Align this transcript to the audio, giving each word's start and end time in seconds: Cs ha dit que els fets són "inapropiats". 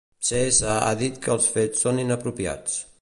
Cs 0.27 0.61
ha 0.75 0.93
dit 1.01 1.19
que 1.25 1.31
els 1.35 1.51
fets 1.59 1.85
són 1.85 2.01
"inapropiats". 2.05 2.81